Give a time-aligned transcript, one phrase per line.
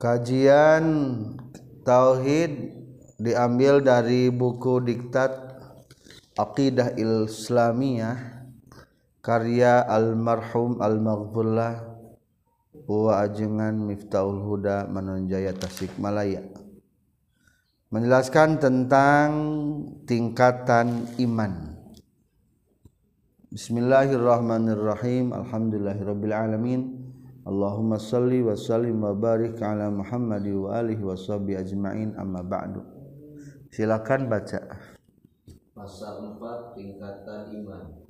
[0.00, 0.84] Kajian
[1.84, 2.72] tauhid
[3.20, 5.28] diambil dari buku diktat
[6.40, 8.16] Aqidah Islamiyah
[9.20, 11.84] karya almarhum al-maghfurlah
[12.88, 16.48] wa ajengan Miftahul Huda Manunjaya Tasikmalaya.
[17.92, 19.28] Menjelaskan tentang
[20.08, 21.76] tingkatan iman.
[23.52, 25.36] Bismillahirrahmanirrahim.
[25.36, 26.99] Alhamdulillahirabbil alamin
[27.40, 32.84] Allahumma salli wa sallim wa barik ala Muhammad wa alihi wa sahbihi ajma'in amma ba'du.
[33.72, 34.60] Silakan baca.
[35.72, 38.04] Pasal 4 tingkatan iman.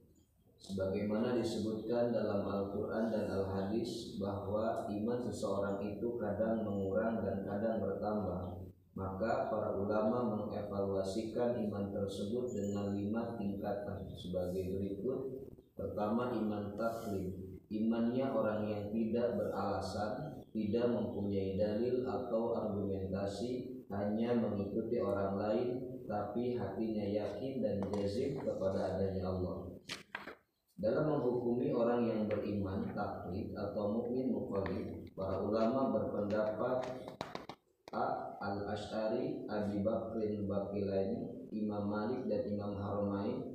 [0.59, 8.66] Sebagaimana disebutkan dalam Al-Qur'an dan Al-Hadis bahwa iman seseorang itu kadang mengurang dan kadang bertambah.
[8.99, 15.47] Maka para ulama mengevaluasikan iman tersebut dengan lima tingkatan sebagai berikut.
[15.79, 24.98] Pertama iman taklim imannya orang yang tidak beralasan, tidak mempunyai dalil atau argumentasi, hanya mengikuti
[24.98, 25.68] orang lain,
[26.10, 29.71] tapi hatinya yakin dan jazim kepada adanya Allah.
[30.80, 36.79] Dalam menghukumi orang yang beriman taklid atau mukmin mukallid, para ulama berpendapat
[37.95, 38.07] A.
[38.41, 43.49] Al-Ash'ari, Abi Bakrin Bakilaini, Imam Malik dan Imam Haromain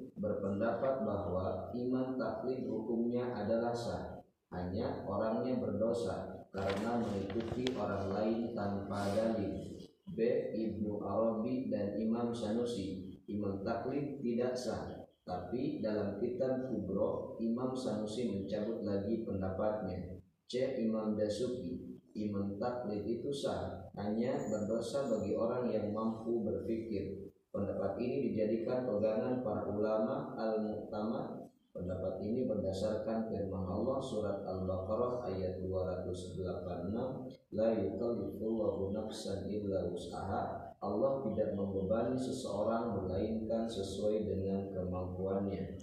[0.66, 1.46] berpendapat bahwa
[1.78, 4.26] iman taklid hukumnya adalah sah.
[4.50, 9.78] Hanya orangnya berdosa karena mengikuti orang lain tanpa dalil.
[10.10, 10.20] B.
[10.58, 15.06] Ibnu Arabi dan Imam Sanusi Imam taklid tidak sah.
[15.22, 20.18] Tapi dalam kitab Kubro Imam Sanusi mencabut lagi pendapatnya.
[20.50, 20.82] C.
[20.82, 23.86] Imam Dasuki Imam taklid itu sah.
[23.94, 27.25] Hanya berdosa bagi orang yang mampu berpikir
[27.56, 31.48] Pendapat ini dijadikan pegangan para ulama al-mu'tamad.
[31.72, 40.76] Pendapat ini berdasarkan firman Allah surat Al-Baqarah ayat 286, la yukallifullahu nafsan illa usaha.
[40.84, 45.80] Allah tidak membebani seseorang melainkan sesuai dengan kemampuannya.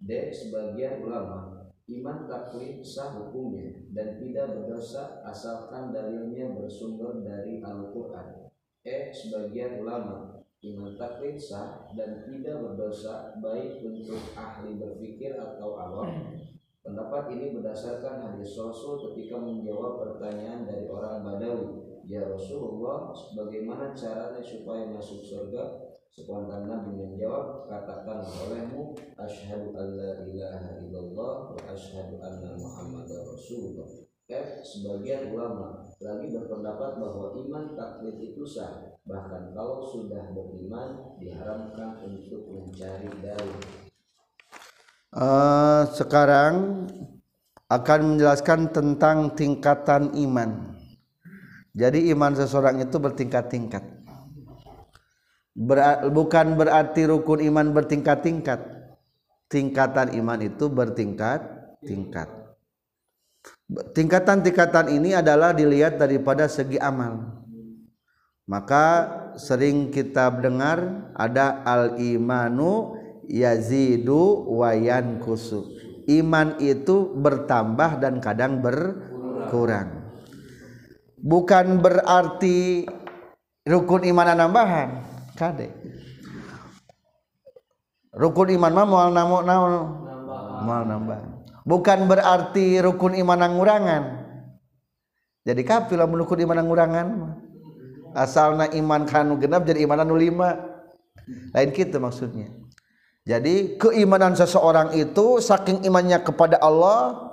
[0.00, 0.10] D.
[0.32, 8.52] Sebagian ulama Iman taklid sah hukumnya dan tidak berdosa asalkan dalilnya bersumber dari Al-Quran.
[8.84, 9.08] E.
[9.08, 16.34] Sebagian ulama iman taklid sah dan tidak berdosa baik untuk ahli berpikir atau awam.
[16.82, 21.84] Pendapat ini berdasarkan hadis Rasul ketika menjawab pertanyaan dari orang Badawi.
[22.08, 25.92] Ya Rasulullah, bagaimana caranya supaya masuk surga?
[26.08, 34.07] Spontan Nabi menjawab, katakan olehmu, Ashhadu an la ilaha illallah wa ashhadu anna Muhammad Rasulullah.
[34.28, 34.60] F.
[34.60, 42.44] Sebagian ulama lagi berpendapat bahwa iman taklid itu sah bahkan kalau sudah beriman diharamkan untuk
[42.52, 43.56] mencari dalil.
[45.16, 46.84] Uh, sekarang
[47.72, 50.76] akan menjelaskan tentang tingkatan iman.
[51.72, 53.80] Jadi iman seseorang itu bertingkat-tingkat.
[55.56, 58.60] Ber, bukan berarti rukun iman bertingkat-tingkat.
[59.48, 62.37] Tingkatan iman itu bertingkat-tingkat.
[63.68, 67.44] Tingkatan-tingkatan ini adalah dilihat daripada segi amal.
[68.48, 68.86] Maka
[69.36, 72.96] sering kita dengar ada al-imanu
[73.28, 75.68] yazidu wayan kusuk.
[76.08, 80.08] Iman itu bertambah dan kadang berkurang.
[81.20, 82.88] Bukan berarti
[83.68, 85.04] rukun iman nambahan.
[85.36, 85.68] Kade.
[88.16, 89.72] Rukun iman mah moal namo naon?
[90.64, 91.37] Nambah
[91.68, 94.02] bukan berarti rukun iman ngurangan.
[95.44, 97.06] Jadi kafir lamun rukun iman ngurangan
[98.16, 100.56] asalna iman kanu genap jadi iman anu lima.
[101.52, 102.48] Lain gitu maksudnya.
[103.28, 107.28] Jadi keimanan seseorang itu saking imannya kepada Allah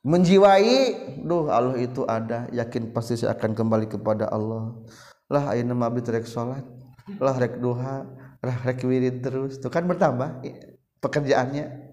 [0.00, 4.80] menjiwai duh Allah itu ada yakin pasti saya akan kembali kepada Allah.
[5.28, 6.64] Lah ayeuna mah rek salat
[7.20, 8.08] lah rek duha.
[8.40, 9.60] Lah rek wirid terus.
[9.60, 10.40] Itu kan bertambah
[11.04, 11.91] pekerjaannya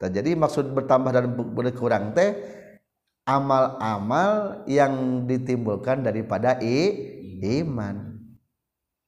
[0.00, 2.34] jadi maksud bertambah dan berkurang teh
[3.24, 6.92] amal-amal yang ditimbulkan daripada i,
[7.40, 8.20] iman.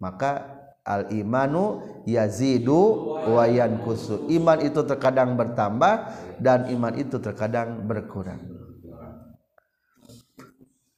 [0.00, 0.56] Maka
[0.86, 4.28] al imanu yazidu wa yankusu.
[4.32, 5.94] Iman itu terkadang bertambah
[6.40, 8.40] dan iman itu terkadang berkurang.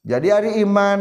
[0.05, 0.99] Jadi hari iman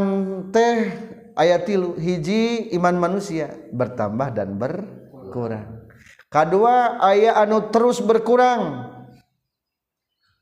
[0.51, 0.91] teh
[1.39, 5.87] ayat tilu hiji iman manusia bertambah dan berkurang.
[6.29, 8.88] Kedua ayat anu terus berkurang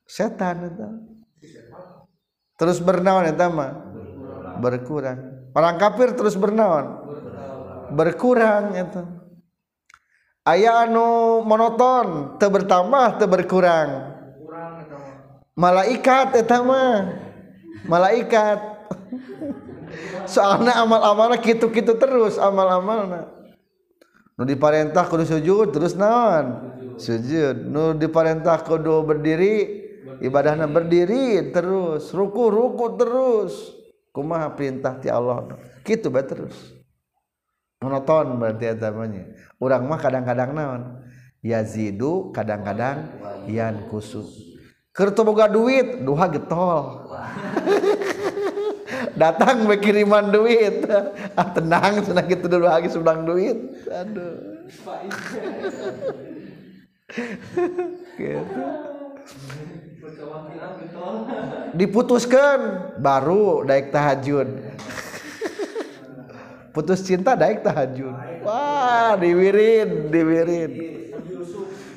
[0.06, 0.88] setan itu.
[2.56, 3.76] Terus bernaon eta mah
[4.62, 5.50] berkurang.
[5.52, 7.04] Orang kafir terus bernaon
[7.92, 8.72] berkurang.
[8.72, 9.02] Itu
[10.46, 14.16] ayat anu monoton teu bertambah teu berkurang.
[15.58, 17.12] Malaikat eta mah
[17.84, 18.58] malaikat.
[20.32, 23.30] Soalnya amal-amalnya gitu-gitu terus amal-amalnya.
[24.36, 26.74] Nu diparentah kudu sujud terus naon?
[27.00, 27.56] Sujud.
[27.68, 29.85] Nu diparentah kudu berdiri
[30.22, 33.54] ibadahnya berdiri terus ruku ruku terus.
[34.12, 35.44] Kumaha perintah ti Allah?
[35.84, 36.56] Gitu bae terus.
[37.84, 39.28] Monoton berarti namanya
[39.60, 40.82] orang mah kadang-kadang naon?
[41.44, 43.12] Yazidu kadang-kadang
[43.46, 44.24] yan kusu
[44.96, 47.06] kertu boga duit duha getol
[49.20, 50.88] datang berkiriman duit.
[51.36, 53.60] Ah tenang senang gitu dulu lagi sedang duit.
[53.92, 54.64] Aduh.
[58.16, 58.64] Gitu
[61.76, 62.58] diputuskan
[62.98, 64.48] baru daik tahajud.
[66.72, 68.12] Putus cinta daik tahajud.
[68.44, 70.72] Wah diwirin diwirin.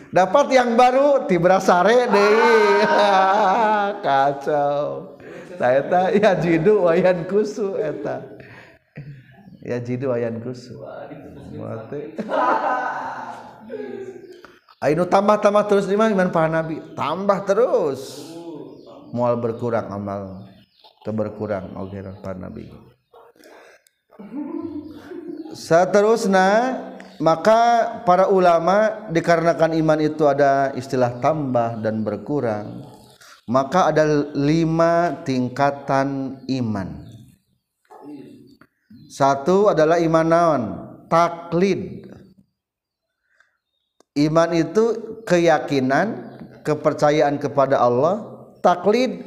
[0.09, 2.33] Dapat yang baru tibrasare deh.
[4.05, 5.15] Kacau.
[5.59, 8.23] Eta ya jidu wayan kusu eta.
[9.59, 10.79] Ya jidu wayan kusu.
[11.59, 12.15] Mati
[14.79, 16.79] Ayo tambah tambah terus di mana iman para nabi.
[16.95, 18.31] Tambah terus.
[19.11, 20.47] Mual berkurang amal.
[21.09, 22.69] Berkurang oke para nabi.
[25.57, 26.79] Seterusnya
[27.17, 27.59] maka
[28.05, 32.85] para ulama dikarenakan iman itu ada istilah tambah dan berkurang
[33.49, 34.05] maka ada
[34.37, 37.09] lima tingkatan iman.
[39.09, 40.63] Satu adalah iman naon?
[41.09, 42.08] Taklid
[44.27, 44.85] iman itu
[45.23, 46.35] keyakinan
[46.67, 49.23] kepercayaan kepada Allah taklid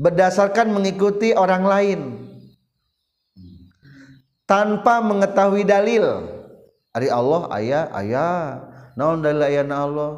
[0.00, 2.00] berdasarkan mengikuti orang lain.
[4.48, 6.04] Tanpa mengetahui dalil.
[6.90, 8.34] Dari Allah ayah ayah
[8.98, 10.12] naon dalil ayah Allah?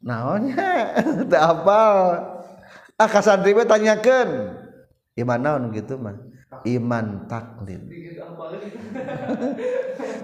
[0.00, 0.96] Naonnya
[1.30, 2.24] teu apal
[2.96, 4.56] ah ka santri we tanyakeun.
[5.12, 6.31] Iman naon gitu mah
[6.66, 7.82] iman taklid.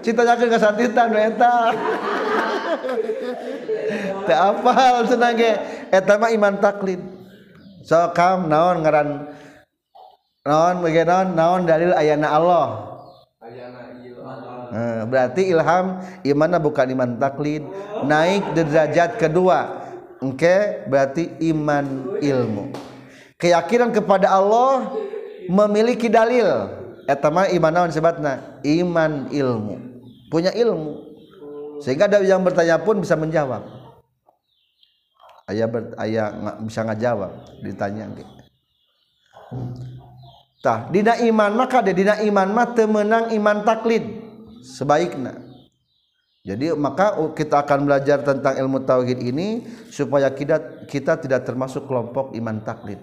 [0.03, 1.53] Cita-nyakeun ka satitan eta.
[4.23, 5.51] Teu apal cenah ge
[5.91, 7.01] eta mah iman taklid.
[7.83, 9.33] So kam naon ngaran
[10.45, 12.67] naon bagian naon naon dalil ayana Allah?
[13.41, 13.89] Ayana
[15.09, 17.65] berarti ilham imanna bukan iman taklid.
[18.05, 19.89] Naik derajat kedua
[20.21, 20.85] oke okay?
[20.85, 22.69] berarti iman ilmu.
[23.39, 24.91] Keyakinan kepada Allah
[25.49, 26.45] memiliki dalil.
[27.09, 28.61] Etama iman naon sebatna?
[28.61, 29.75] Iman ilmu.
[30.29, 31.09] Punya ilmu.
[31.81, 33.65] Sehingga ada yang bertanya pun bisa menjawab.
[35.49, 36.29] Ayah ber, ayah
[36.61, 37.31] bisa ngajawab
[37.65, 38.05] ditanya.
[40.61, 44.05] Tah, dina iman maka ada dina iman mah temenang iman taklid.
[44.61, 45.49] Sebaiknya
[46.49, 52.31] jadi maka kita akan belajar tentang ilmu tauhid ini supaya kita kita tidak termasuk kelompok
[52.31, 52.97] iman taklid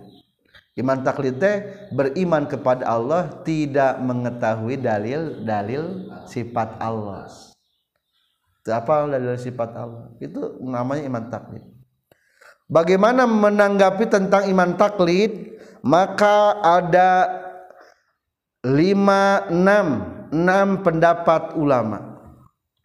[0.76, 7.28] iman taklid teh beriman kepada Allah tidak mengetahui dalil dalil sifat Allah.
[8.66, 10.12] Apa dalil sifat Allah?
[10.20, 11.64] Itu namanya iman taklid.
[12.66, 15.54] Bagaimana menanggapi tentang iman taklid?
[15.86, 17.30] Maka ada
[18.66, 20.02] lima enam
[20.34, 22.18] enam pendapat ulama.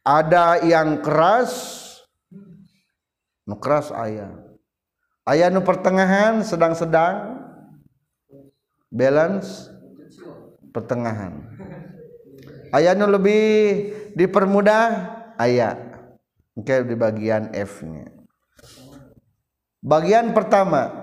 [0.05, 1.81] Ada yang keras
[3.49, 4.37] nu keras ayah.
[5.25, 7.40] Ayah nu pertengahan sedang-sedang
[8.91, 9.71] balance
[10.75, 11.47] pertengahan.
[12.71, 13.51] Ayah nu lebih
[14.15, 15.91] dipermudah ayah
[16.55, 18.07] oke di bagian F nya
[19.81, 21.01] bagian pertama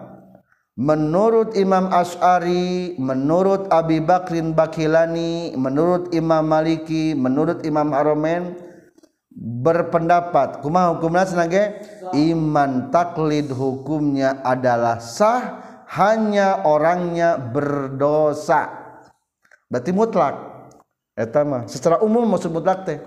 [0.78, 8.54] Menurut Imam Ash'ari, menurut Abi Bakrin Bakilani, menurut Imam Maliki, menurut Imam Haromen
[9.35, 10.62] berpendapat.
[10.62, 11.83] Kumaha hukumna senage
[12.14, 18.68] iman taklid hukumnya adalah sah hanya orangnya berdosa.
[19.68, 20.35] Berarti mutlak.
[21.18, 22.99] Eta mah secara umum maksud mutlak teh.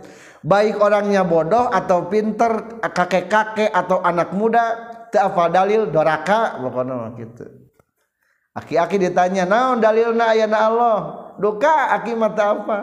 [0.42, 5.86] Baik orangnya bodoh atau pinter, kakek-kakek atau anak muda, teu apa dalil?
[5.94, 7.46] Doraka pokoknya gitu.
[8.58, 10.34] Aki-aki ditanya naon dalilna?
[10.34, 10.98] Ayana Allah.
[11.38, 12.78] Duka aki mata apa?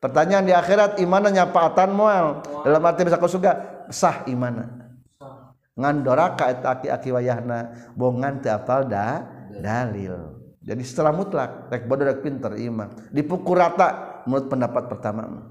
[0.00, 3.52] Pertanyaan di akhirat imana nyapaatan mual dalam arti bisa ke surga
[3.92, 4.79] sah imana
[5.78, 10.38] ngan doraka eta aki-aki wayahna bongan teu apal da dalil.
[10.60, 12.92] Jadi setelah mutlak rek bodoh rek pinter iman.
[13.10, 15.50] Dipukul rata menurut pendapat pertama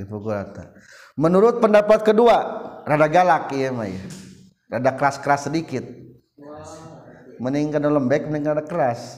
[0.00, 0.72] dipukul rata.
[1.20, 2.36] Menurut pendapat kedua
[2.88, 4.00] rada galak iya mah ya
[4.72, 5.84] rada keras-keras sedikit.
[7.40, 9.16] Mending kana lembek mending kana keras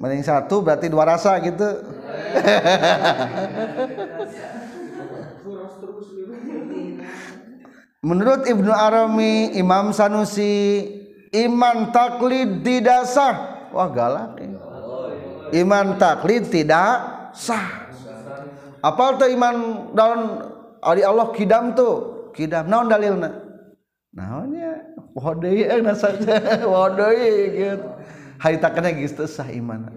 [0.00, 1.68] mending satu berarti dua rasa gitu.
[8.00, 10.88] Menurut Ibnu Arami Imam Sanusi
[11.36, 13.68] iman taklid tidak sah.
[13.76, 14.56] Wah galak ya.
[15.60, 17.92] iman taklid tidak sah.
[18.80, 19.54] Apal tuh iman
[19.92, 20.20] dalam
[20.80, 22.32] ari Allah kidam tuh?
[22.32, 22.72] Kidam.
[22.72, 23.36] Naon dalilna?
[24.16, 24.96] Naonnya?
[25.12, 26.40] Wadeui euna saja.
[26.72, 27.88] Wadeui gitu
[28.40, 29.92] haritakeuna geus teu sah iman.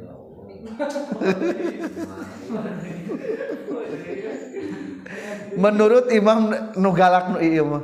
[5.53, 7.83] Menurut Imam nu galak nu ieu mah.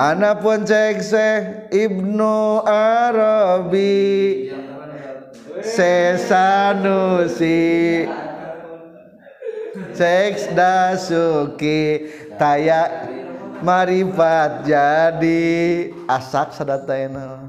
[0.00, 0.98] Ana pun cek
[1.70, 4.50] Ibnu Arabi.
[5.60, 7.60] Sesanusi.
[9.92, 12.08] Seks dasuki.
[12.40, 13.04] Taya
[13.60, 15.92] marifat jadi.
[16.08, 17.39] Asak sadataina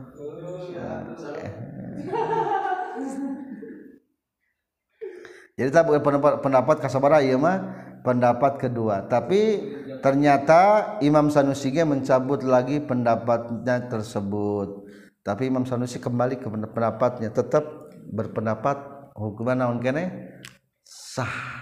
[5.61, 7.61] jadi tak pendapat pendapat kasabara ieu mah
[8.01, 9.05] pendapat kedua.
[9.05, 9.61] Tapi
[10.01, 14.89] ternyata Imam Sanusi mencabut lagi pendapatnya tersebut.
[15.21, 18.81] Tapi Imam Sanusi kembali ke pendapatnya tetap berpendapat
[19.13, 20.33] hukuman naon kene?
[20.81, 21.61] Sah.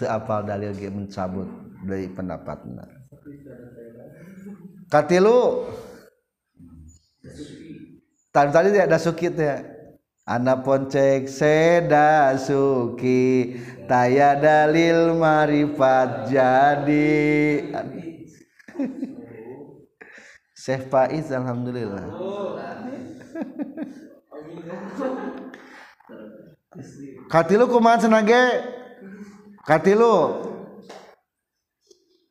[0.00, 1.44] Teu apal dalil ge mencabut
[1.84, 3.00] dari pendapatnya
[4.90, 5.70] katilu.
[8.30, 9.58] Tadi tadi ada sukit ya
[10.30, 13.58] anak poncek seda suki
[13.90, 17.18] taya dalil marifat jadi.
[20.54, 22.06] Syekh Faiz alhamdulillah.
[27.26, 28.62] Katilu kumaha cenage
[29.66, 30.46] katilu.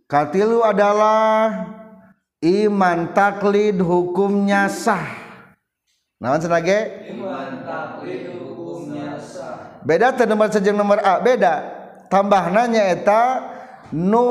[0.08, 1.68] Katilu adalah
[2.40, 5.19] iman taklid hukumnya sah
[6.20, 6.80] nawan senage
[9.84, 11.80] beda teh nomor sejeng nomor A beda.
[12.10, 13.22] Tambah nanya eta
[13.94, 14.28] nu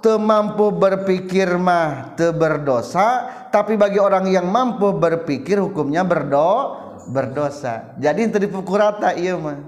[0.00, 6.78] teu mampu berpikir mah teu berdosa tapi bagi orang yang mampu berpikir hukumnya berdo
[7.10, 7.98] berdosa.
[7.98, 9.58] Jadi itu dipukul rata iya mah.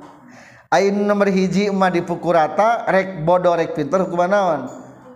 [0.72, 4.60] Ain nomor hiji mah dipukul rata rek bodoh rek pinter hukuman naon?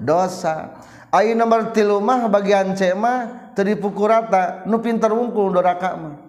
[0.02, 0.82] Dosa.
[1.14, 6.25] Ain nomor tilu mah bagian C mah teu dipukul rata nu pinter wungkul doraka mah.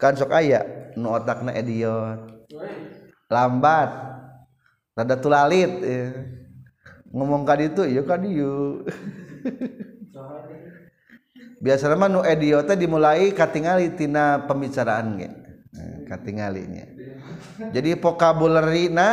[0.00, 0.64] kan sok aya
[0.96, 2.48] nu otakna idiot
[3.30, 4.10] lambat.
[4.96, 6.10] Rada tulalit ya.
[7.14, 8.82] ngomong ka ditu ieu ka dieu.
[11.64, 15.28] Biasa mah nu idiot teh dimulai katingali tina pembicaraan ge.
[15.70, 16.82] Eh, nah, katingalinya
[17.70, 19.08] jadi vocabulary na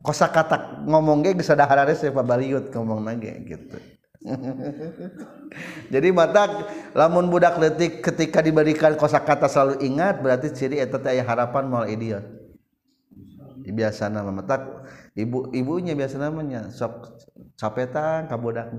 [0.00, 3.76] kosakata ngomong ge geus sadahara rese pabaliut ngomong nage gitu.
[5.92, 6.46] jadi mata
[6.94, 11.90] lamun budak letik ketika diberikan kosakata selalu ingat berarti ciri eta teh aya harapan moal
[11.90, 12.22] idiot.
[13.62, 14.82] Biasa nama mata
[15.14, 17.18] ibu ibunya biasa namanya sok
[17.58, 18.70] capetan ka budak.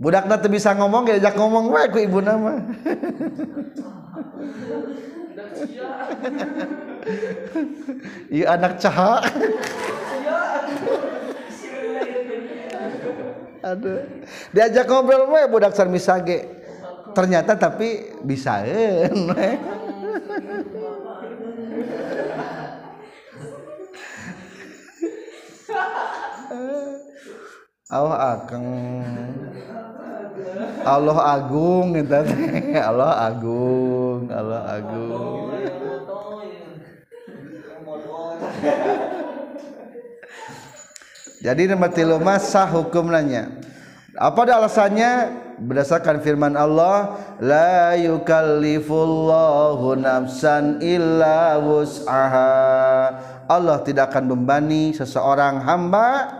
[0.00, 2.56] Budakna teu bisa ngomong diajak ngomong wae ku ibu nama
[8.30, 9.20] Iya anak caha.
[13.60, 14.00] Aduh.
[14.52, 16.48] Diajak ngobrol we budak sarmisage.
[17.12, 19.58] Ternyata tapi we.
[27.90, 28.66] Allah akang
[30.86, 31.90] Allah agung
[32.78, 35.50] Allah agung Allah agung
[41.40, 43.60] jadi nomor tilu masa hukum nanya
[44.18, 45.12] apa alasannya?
[45.60, 52.56] Berdasarkan firman Allah la yukallifullahu nafsan illa wus'aha.
[53.46, 56.32] Allah tidak akan membani seseorang hamba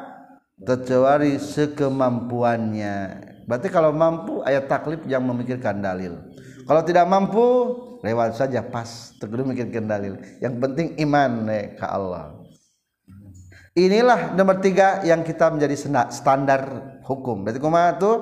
[0.57, 2.97] kecuali sekemampuannya.
[3.45, 6.17] Berarti kalau mampu ayat taklif yang memikirkan dalil.
[6.65, 7.45] Kalau tidak mampu
[8.03, 9.15] lewat saja pas.
[9.21, 10.17] Teguh memikirkan dalil.
[10.41, 12.40] Yang penting iman eh, ke Allah
[13.87, 15.77] inilah nomor tiga yang kita menjadi
[16.13, 16.61] standar
[17.07, 17.47] hukum.
[17.47, 18.17] Berarti kumaha tuh?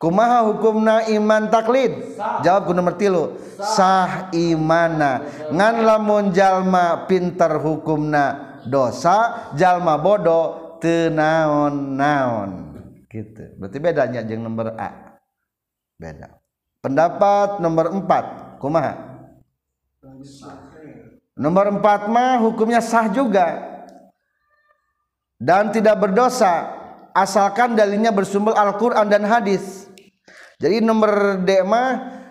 [0.00, 2.16] Kumaha hukumna iman taklid?
[2.44, 3.40] Jawab ku nomor tilu.
[3.56, 4.28] Sah.
[4.36, 5.24] Imana.
[5.48, 12.50] Ngan lamun jalma pinter hukumna dosa jalma bodoh tenaon naon
[13.08, 13.56] gitu.
[13.56, 15.20] Berarti bedanya jeung nomor A.
[15.96, 16.36] Beda.
[16.84, 18.24] Pendapat nomor empat.
[18.60, 18.92] Kumaha?
[21.34, 23.73] Nomor empat mah hukumnya sah juga
[25.44, 26.72] dan tidak berdosa
[27.12, 29.84] asalkan dalilnya bersumber Al-Quran dan hadis.
[30.56, 31.88] Jadi nomor D mah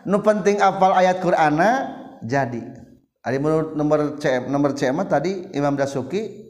[0.10, 1.94] nu penting apal ayat Qur'ana
[2.26, 2.66] jadi.
[3.24, 6.50] Ada menurut nomor C nomor C mah tadi Imam Dasuki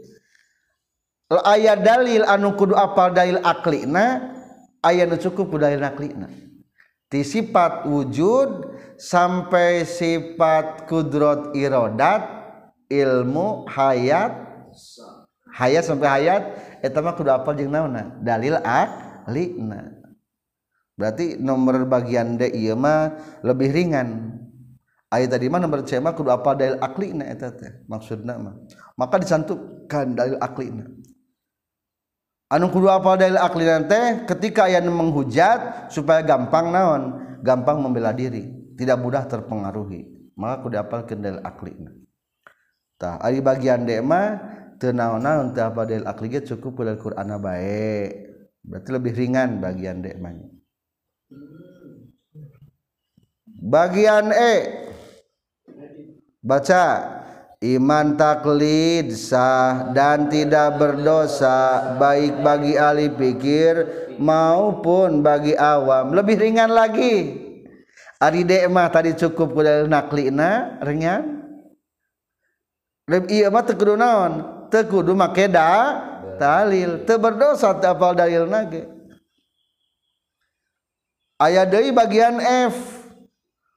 [1.29, 4.31] ayat dalil anu kudu apal dalil aklina
[4.79, 6.31] ayat nu cukup dalil aklina.
[7.11, 12.25] Ti sifat wujud sampai sifat kudrot irodat
[12.89, 14.33] ilmu hayat
[15.53, 16.43] hayat sampai hayat
[16.81, 19.93] eta mah kudu apal jeung naonna dalil aklina
[20.97, 24.39] berarti nomor bagian D ieu mah lebih ringan.
[25.13, 28.57] Ayat tadi mah nomor C mah kudu apal dalil aklina eta teh maksudna mah.
[28.97, 30.89] Maka disantukan dalil aklina
[32.49, 37.21] anu kudu apal dalil aklina teh ketika aya menghujat supaya gampang naon?
[37.45, 40.33] Gampang membela diri tidak mudah terpengaruhi.
[40.33, 41.93] Maka kudu apal dalil aklina
[42.97, 47.31] tah ari bagian D mah teu naon-naon teu apal dalil akli ge cukup dalil Qur'an
[47.39, 48.11] bae
[48.67, 50.35] berarti lebih ringan bagian D mah
[53.63, 54.55] bagian E.
[56.43, 56.85] Baca.
[57.63, 63.87] Iman taklid sah dan tidak berdosa baik bagi ahli pikir
[64.19, 66.11] maupun bagi awam.
[66.11, 67.39] Lebih ringan lagi.
[68.19, 71.39] Ari mah tadi cukup kudu naklina ringan.
[73.07, 76.01] Lebih iya mah teu naon teu kudu make da
[76.41, 77.05] dalil.
[77.05, 78.89] Teu berdosa teu apal dalil nage.
[81.37, 82.41] Aya deui bagian
[82.73, 83.05] F.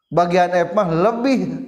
[0.08, 1.60] Bagian F mah lebih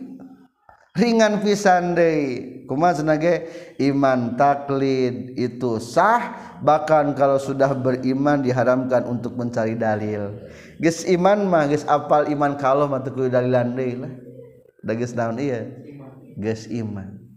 [0.97, 2.65] ringan pisan deui.
[2.65, 3.45] Kumaha senage
[3.85, 5.37] iman taklid.
[5.37, 10.41] Itu sah bahkan kalau sudah beriman diharamkan untuk mencari dalil.
[10.81, 14.13] Geus iman mah geus apal iman kalau mah teu dalilan deui lah.
[14.81, 15.37] Da geus naon?
[15.37, 15.69] Ieu
[16.39, 17.28] geus iman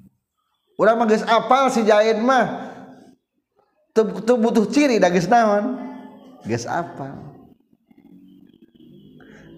[0.79, 2.71] orang mah geus apal si jahit mah.
[3.91, 5.75] Teu butuh ciri da geus naon?
[6.47, 7.11] Geus apal.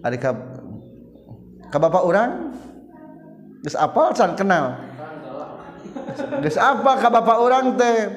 [0.02, 0.34] Ari ka
[1.70, 2.50] ka bapak urang?
[3.62, 4.74] Geus apal can kenal?
[6.42, 8.10] Geus apa ka bapak urang teh?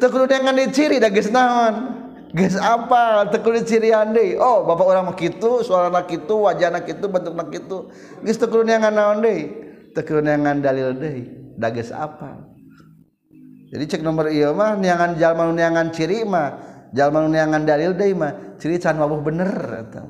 [0.00, 2.00] Teu kudu dengan diciri da geus naon?
[2.32, 7.04] Geus apal teu kudu cirian deui oh bapak urang mah kitu suarana kitu wajahna kitu
[7.04, 7.92] bentukna kitu.
[8.24, 9.52] Geus teu kudu dengan naon deui
[9.92, 12.56] teu kudu dengan dalil deui da geus apal
[13.68, 16.48] jadi cek nomor ieu mah neangan jalma nu neangan ciri mah
[16.96, 19.52] jalma nu neangan dalil deui mah ciri can wabuh bener
[19.84, 20.02] eta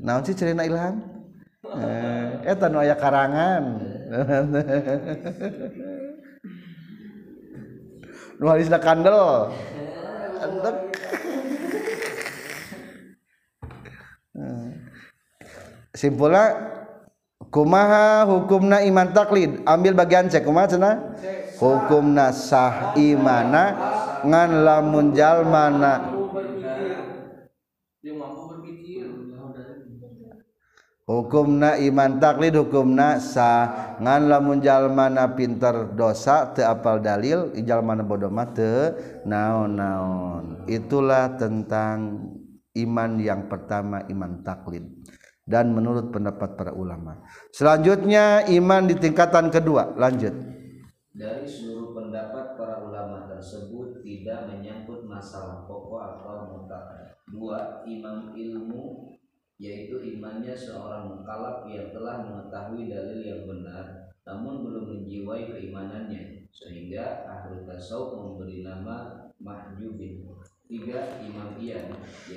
[0.00, 1.04] naon sih cirina ilham
[1.76, 3.64] eh eta nu aya karangan.
[8.40, 9.52] Nu halisna kandel.
[10.40, 10.76] Entek.
[16.00, 16.56] simpulna
[17.50, 19.60] kumaha hukumna iman taklid?
[19.66, 20.46] Ambil bagian cek.
[20.46, 20.94] Kumaha cenah?
[21.60, 23.76] Hukumna sah imana
[24.24, 26.08] ngan lamun jalmana
[31.04, 38.32] hukumna iman taklid hukumna sah ngan lamun jalmana pinter dosa teu apal dalil jalmana bodoh
[38.32, 38.96] mah teu
[39.28, 40.64] naon-naon.
[40.64, 42.24] Itulah tentang
[42.72, 44.86] iman yang pertama iman taklid
[45.50, 47.18] dan menurut pendapat para ulama
[47.50, 50.32] selanjutnya iman di tingkatan kedua lanjut
[51.10, 57.18] Dari seluruh pendapat para ulama tersebut tidak menyangkut masalah pokok atau mutlak.
[57.26, 59.18] Dua, imam ilmu
[59.60, 67.28] yaitu imannya seorang mukallaf yang telah mengetahui dalil yang benar namun belum menjiwai keimanannya sehingga
[67.28, 70.39] ahli tasawuf memberi nama mahjubin.
[70.70, 71.02] Tiga,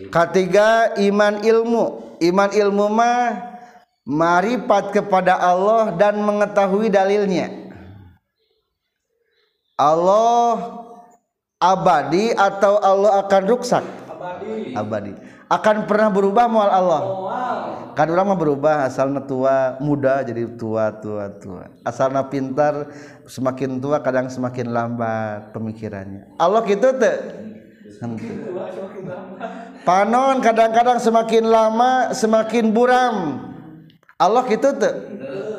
[0.10, 2.18] ketiga iman ilmu.
[2.18, 3.54] Iman ilmu mah
[4.10, 7.54] marifat kepada Allah dan mengetahui dalilnya.
[9.78, 10.82] Allah
[11.62, 13.86] abadi atau Allah akan ruksak?
[14.82, 15.14] Abadi.
[15.46, 17.02] Akan pernah berubah mual Allah?
[17.94, 21.70] Kan orang mah berubah asalna tua muda jadi tua tua tua.
[21.86, 22.90] Asalna pintar
[23.30, 26.34] semakin tua kadang semakin lambat pemikirannya.
[26.42, 27.18] Allah gitu teh.
[27.22, 27.53] Henteu.
[29.88, 33.16] Panon kadang-kadang semakin lama semakin buram.
[34.20, 34.96] Allah teh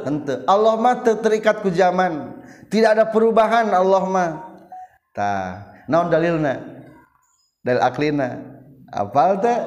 [0.04, 0.44] Henteu.
[0.44, 2.36] Allah mah terikat ku zaman.
[2.68, 4.30] Tidak ada perubahan Allah mah.
[5.16, 6.60] Tah naon dalilna?
[7.64, 8.28] Dalil aklina?
[8.92, 9.58] Apal teh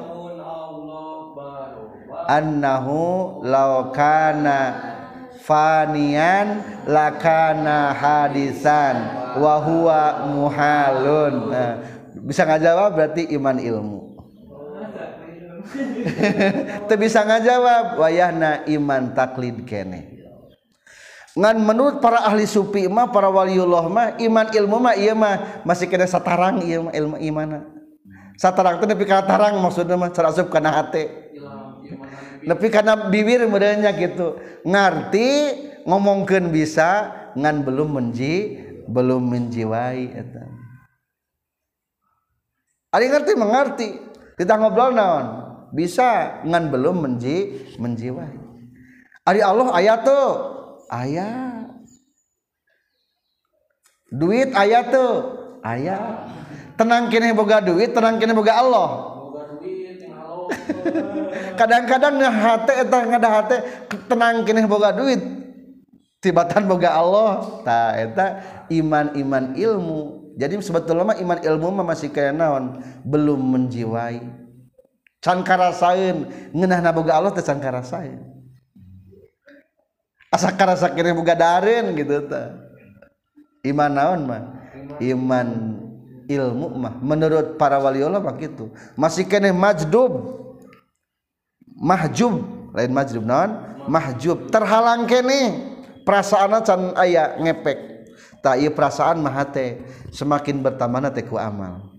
[2.28, 4.58] annahu law kana
[5.42, 8.96] fanian lakana hadisan
[9.40, 11.34] wa huwa muhalun.
[11.48, 11.97] Nah,
[12.28, 14.00] bisa ngajawab berarti iman ilmu.
[16.88, 20.20] Teu bisa ngajawab wayahna iman taklid kene.
[21.32, 25.88] Ngan menurut para ahli sufi mah para waliullah mah iman ilmu mah ieu mah masih
[25.88, 27.78] kena satarang ieu mah ilmu imana
[28.38, 31.34] satarang teh nepi ka tarang maksudna mah cara asup kana hate.
[32.44, 34.38] Nepi kana bibir modelnya gitu.
[34.62, 35.28] Ngarti
[35.88, 40.57] ngomongkeun bisa ngan belum menji belum menjiwai eta.
[42.96, 43.88] Ngerti mengerti.
[44.38, 45.26] Kita ngobrol naon?
[45.74, 48.32] Bisa ngan belum menji menjiwai.
[49.28, 50.28] Ari Allah ayat tuh
[50.88, 51.68] ayat
[54.08, 55.12] duit ayat tuh
[55.60, 56.32] ayat
[56.80, 58.88] tenang kini boga duit tenang kini boga Allah.
[61.60, 63.56] Kadang-kadang hati eta ngada hati
[64.08, 65.20] tenang kini boga duit.
[66.24, 67.60] Tibatan boga Allah.
[67.68, 68.26] Ta eta
[68.72, 72.78] iman-iman ilmu jadi sebetulnya mah iman ilmu mah masih kayak naon?
[73.02, 74.22] Belum menjiwai.
[75.18, 78.22] Can karasain ngenah boga Allah teh can karasain
[80.28, 82.54] asa karasa kini boga darin gitu ta
[83.66, 84.42] iman naon mah?
[85.02, 85.48] Iman
[86.30, 86.94] ilmu mah.
[87.02, 90.38] Menurut para wali Allah mah gitu masih kene majdub.
[91.78, 92.46] Mahjub.
[92.78, 93.58] Lain majdub naon?
[93.90, 94.54] Mahjub.
[94.54, 95.66] Terhalang kene.
[96.06, 97.87] Perasaan can aya ngepek
[98.42, 99.82] tak iya perasaan mahate
[100.14, 101.94] semakin bertambah teh ku amal.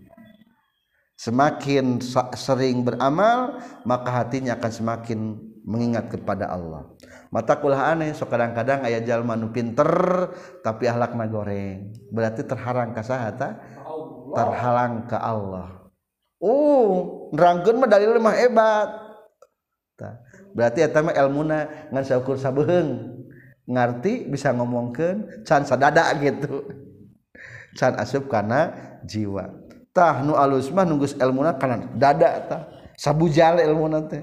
[1.19, 1.99] Semakin
[2.39, 5.19] sering beramal maka hatinya akan semakin
[5.67, 6.87] mengingat kepada Allah.
[7.27, 9.91] Mata kulah aneh so kadang-kadang ayah jalma nu pinter
[10.63, 11.91] tapi ahlakna goreng.
[12.09, 13.59] Berarti terharang ka sahata
[14.31, 15.91] terhalang ke Allah.
[16.39, 18.89] Oh nerangkeun mah dalil mah hebat.
[20.55, 23.08] Berarti eta mah ilmuna ngan saukur sabeung
[23.69, 26.65] ngerti bisa ngomongken can sadada gitu.
[27.77, 28.73] Can asup karena
[29.05, 32.61] jiwatah nu alus mah nunggus ilmu kanan dada tah.
[32.97, 34.19] Sabujal ilmu nanti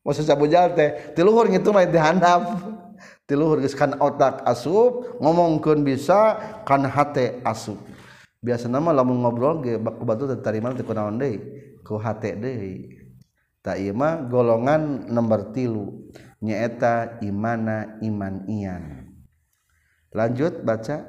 [0.00, 2.64] maksud sabujal teh tiluhur gitu lain dihandap
[3.28, 7.76] tiluhur kan otak asup ngomongkan bisa kan hati asup.
[8.40, 11.36] Biasa nama lamun ngobrol ge baku batu tertarima teh kunaon deui?
[11.84, 12.96] Ku hati deui.
[13.60, 13.92] Tak ieu
[14.32, 16.08] golongan nomor tilu.
[16.40, 19.12] Nyaeta imana iman ian
[20.12, 21.06] lanjut baca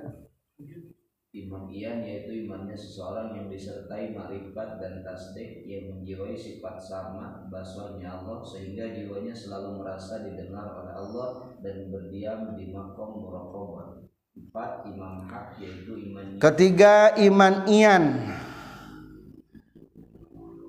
[1.32, 8.20] Iman ian yaitu imannya seseorang yang disertai marifat dan tasdik yang menjiwai sifat sama baswanya
[8.20, 14.04] Allah sehingga jiwanya selalu merasa didengar oleh Allah dan berdiam di makom muraqabah.
[14.36, 18.04] Empat iman hak yaitu iman Ketiga iman ian.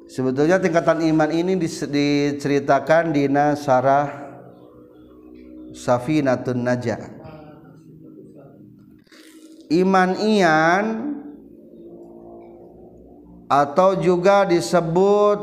[0.07, 4.22] Sebetulnya tingkatan iman ini diceritakan di Nasarah
[5.73, 7.03] Safinatun Najah.
[9.73, 10.85] Iman ian
[13.49, 15.41] atau juga disebut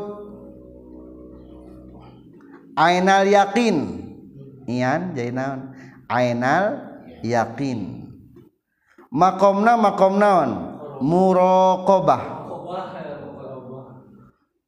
[2.77, 3.77] ainal yakin.
[4.69, 5.73] Ian jadi naon
[6.05, 6.77] ainal
[7.25, 8.05] yakin.
[9.09, 12.23] Makomna makom naon muraqabah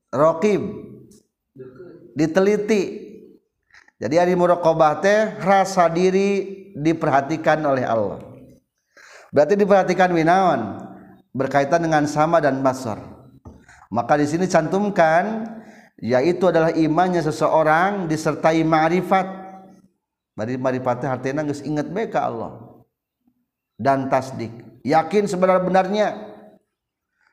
[0.10, 0.62] rokib.
[2.12, 3.01] Diteliti
[4.02, 8.18] jadi hari muraqabah teh rasa diri diperhatikan oleh Allah.
[9.30, 10.82] Berarti diperhatikan winawan
[11.38, 12.98] berkaitan dengan sama dan basar.
[13.94, 15.46] Maka di sini cantumkan
[16.02, 19.28] yaitu adalah imannya seseorang disertai ma'rifat.
[20.34, 22.58] Bari ma'rifatnya artinya geus ingat baik Allah.
[23.78, 24.82] Dan tasdik.
[24.82, 26.18] Yakin sebenar-benarnya.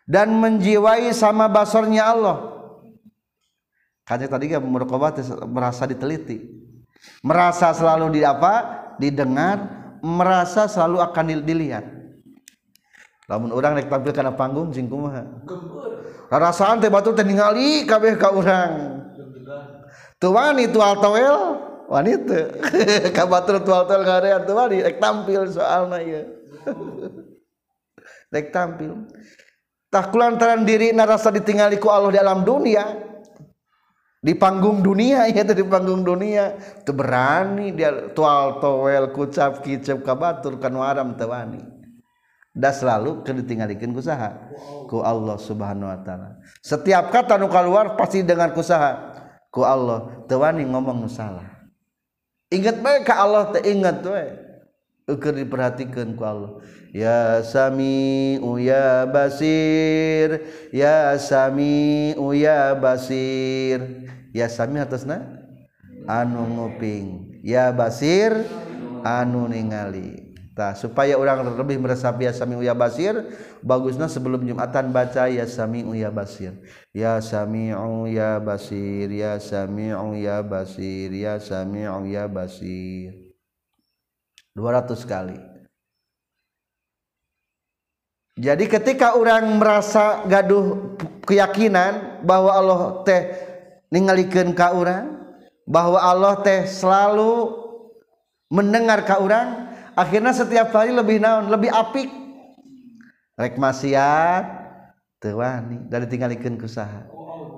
[0.04, 2.36] Dan menjiwai sama basarnya Allah.
[4.04, 4.64] Karena tadi kan
[5.48, 6.57] merasa diteliti
[7.22, 8.78] merasa selalu di apa?
[8.98, 9.62] Didengar
[10.02, 11.84] merasa selalu akan dilihat.
[13.28, 15.22] Lamun orang naik tampil karena panggung sing kumaha?
[16.32, 19.04] Rasaan teh batu teh ningali kabeh ka urang.
[20.16, 22.58] Tuh wani tuh altowel wanita
[23.16, 26.22] kabatur tual tual ngarean tuh wani naik tampil soalnya ya
[28.32, 29.08] naik tampil.
[29.88, 33.07] Tak kulantaran diri narasa ditinggali ku Allah di alam dunia
[34.18, 36.58] di panggung dunia ya di panggung dunia.
[36.82, 41.78] Itu berani dia tual towel kucap kicap kabatur kan waram tewani
[42.58, 44.34] dah selalu ke ditinggalikan kusaha
[44.90, 46.42] ku Allah subhanahu wa ta'ala.
[46.58, 49.14] Setiap kata nu keluar pasti dengan kusaha
[49.54, 50.26] ku Allah.
[50.26, 51.46] Tewani ngomong salah.
[52.50, 54.26] Ingat baik ke Allah teh ingat we
[55.06, 56.58] ukur diperhatikan ku Allah.
[56.90, 60.42] Ya sami ya basir.
[60.74, 65.44] Ya sami ya basir ya sami atasna?
[66.08, 67.38] Anu nguping.
[67.44, 68.32] Ya basir
[69.04, 70.28] anu ningali.
[70.58, 73.14] Tah supaya orang lebih merasa ya sami ya basir
[73.62, 76.58] bagusnya sebelum jumatan baca ya sami ya basir.
[76.90, 77.70] Ya sami
[78.10, 83.14] ya basir ya sami ya basir ya sami ya basir.
[84.58, 85.38] 200 kali.
[88.38, 90.94] Jadi ketika orang merasa gaduh
[91.26, 93.47] keyakinan bahwa Allah teh
[93.88, 95.18] ningalikeun ka urang
[95.68, 97.52] bahwa Allah teh selalu
[98.48, 99.68] mendengar ka urang.
[99.98, 102.06] Akhirnya setiap hari lebih naon lebih apik.
[103.34, 104.44] Rek maksiat
[105.18, 107.06] teu wani dari tinggalikeun ku saha.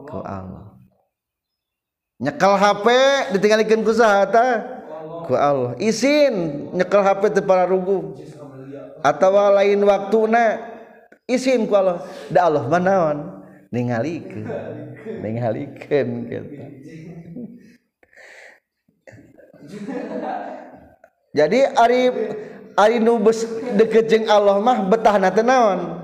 [0.08, 0.76] Ku Allah.
[2.20, 2.86] Nyekel HP
[3.36, 4.46] ditinggalikeun ku saha ta?
[5.28, 5.76] Ku Allah.
[5.76, 8.16] Izin nyekel HP teu para rugu
[9.04, 10.64] atawa lain waktuna.
[11.28, 12.04] Izin ku Allah.
[12.32, 13.39] Da Allah manaon
[13.70, 14.46] ningalikeun
[15.22, 16.54] ningalikeun gitu.
[21.30, 22.10] Jadi ari
[22.74, 23.22] ari nu
[23.78, 26.02] deket jeung Allah mah betahna teh naon?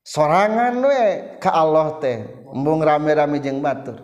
[0.00, 1.04] Sorangan we
[1.36, 2.24] ka Allah teh.
[2.52, 4.00] Embung rame-rame jeung batur.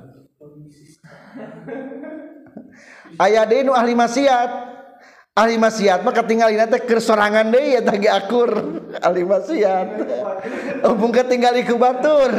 [3.16, 4.67] Aya deui nu ahli maksiat.
[5.38, 8.50] Ahli maksiat mah katinggalina teh keur sorangan deui eta ge akur.
[8.98, 9.88] Ahli maksiat.
[10.82, 12.32] Embung katinggali ku batur.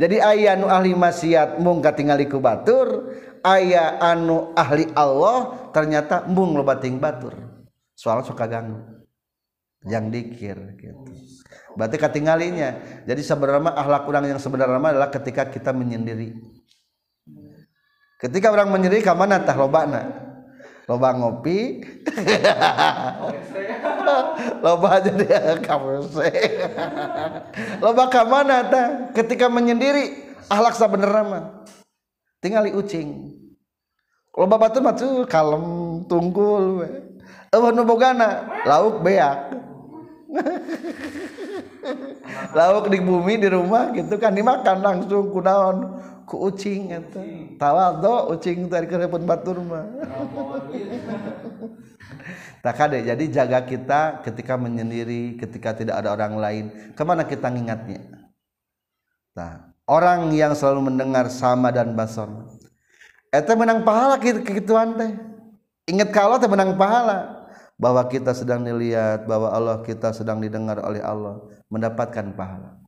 [0.00, 3.12] Jadi aya nu ahli maksiat mung katinggali ku batur
[3.44, 7.36] aya anu ahli Allah ternyata embung loba ting batur.
[7.92, 8.80] Soal suka ganggu
[9.84, 11.04] yang dikir gitu.
[11.76, 16.32] Berarti katinggalinya jadi sebenarnya akhlak orang yang sebenarnya adalah ketika kita menyendiri.
[18.16, 20.25] Ketika orang menyendiri ke mana tah lobana
[20.86, 21.82] loba ngopi.
[24.62, 25.98] Loba jadi kafe
[27.82, 30.14] loba ke mana tah ketika menyendiri
[30.46, 31.44] akhlak sebenarnya mah
[32.38, 33.34] tinggali ucing.
[34.36, 36.88] Loba batu mah tuh kalem tunggul we.
[37.50, 39.58] Eueuh nu bogana lauk beak.
[42.52, 47.22] Lauk di bumi di rumah gitu kan dimakan langsung kunaon ku ucing eta
[47.54, 49.86] tawado ucing tadi kerepun batur mah.
[52.66, 52.98] Tak ada.
[52.98, 56.64] Jadi jaga kita ketika menyendiri ketika tidak ada orang lain.
[56.98, 58.02] Ke mana kita ngingatnya?
[59.38, 62.26] Nah orang yang selalu mendengar sama dan basor
[63.30, 65.14] eta menang pahala gitu kituan teh.
[65.86, 67.46] Ingat kalau teh menang pahala.
[67.76, 72.85] Bahwa kita sedang dilihat bahwa Allah kita sedang didengar oleh Allah mendapatkan pahala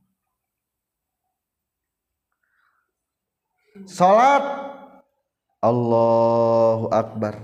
[3.85, 4.43] salat.
[5.59, 7.35] Allahu Akbar.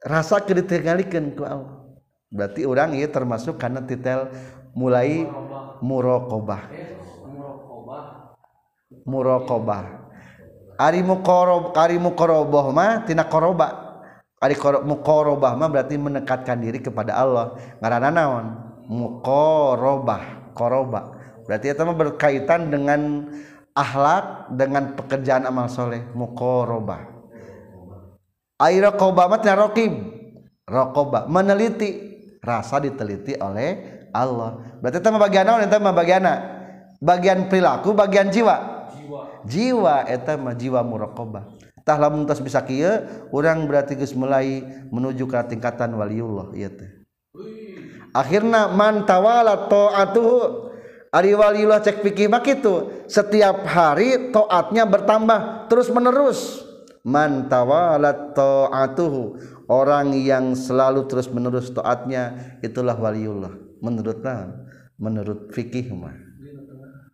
[0.00, 1.86] Rasa kedigalikan ku Allah.
[2.32, 4.32] Berarti orang ia termasuk karena titel
[4.76, 5.24] mulai
[5.80, 6.68] murokobah
[9.06, 10.04] murokobah
[10.76, 13.72] ari mukorob ari mukoroboh mah tina koroba
[14.42, 17.56] ari mukorobah mah berarti mendekatkan diri kepada Allah.
[17.80, 18.46] Ngarana naon?
[18.86, 23.30] Mukorobah koroba berarti itu mah berkaitan dengan
[23.76, 27.16] akhlak dengan pekerjaan amal soleh muqarabah
[28.56, 29.92] ai raqabah mah raqib?
[30.66, 32.16] Raqabah meneliti.
[32.46, 34.78] Rasa diteliti oleh Allah.
[34.78, 36.24] Berarti itu bagian naon itu bagian
[37.02, 38.86] bagian perilaku bagian jiwa?
[39.42, 40.06] Jiwa.
[40.06, 41.42] Eta mah jiwa muraqabah
[41.86, 46.90] tah lamun tos bisa kieu urang berarti geus mulai menuju ke tingkatan waliullah ieu teh.
[48.10, 50.65] Akhirna man tawala taatuhu
[51.16, 53.08] ari waliullah cek fikih mah kitu.
[53.08, 56.60] Setiap hari taatnya bertambah terus menerus
[57.00, 59.40] man tawala taatuhu.
[59.66, 63.50] Orang yang selalu terus menerus taatnya itulah waliullah.
[63.80, 64.52] Menurut nah,
[65.00, 66.14] menurut fikih mah.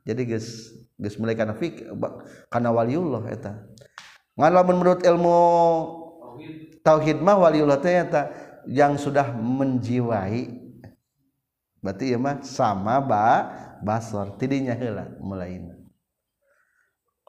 [0.03, 1.95] Jadi guys guys mulai karena fikih
[2.51, 3.63] karena waliullah eta.
[4.35, 5.39] Ngalamun menurut ilmu
[6.83, 7.95] tauhid mah waliullah teh
[8.67, 10.63] yang sudah menjiwai
[11.83, 13.51] berarti ya mah sama ba
[13.83, 15.61] basor tidinya heula mulai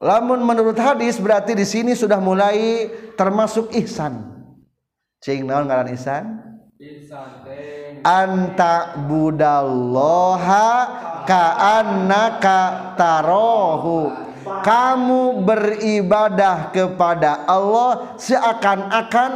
[0.03, 4.19] lamun menurut hadis berarti di sini sudah mulai termasuk ihsan.
[5.23, 6.43] Cing naon ngaran ihsan?
[8.03, 10.67] Anta budallaha
[11.23, 11.43] ka
[11.79, 14.11] annaka tarohu.
[14.43, 19.31] Kamu beribadah kepada Allah seakan-akan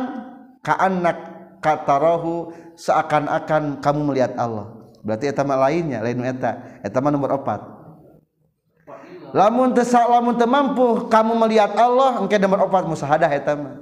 [0.59, 1.17] kaanak
[1.63, 4.76] katarahu seakan-akan kamu melihat Allah
[5.07, 11.07] berarti eta mah lainnya lain eta eta mah nomor 4 lamun teu lamun teu mampu
[11.07, 13.79] kamu melihat Allah engke nomor 4 musahadah eta mah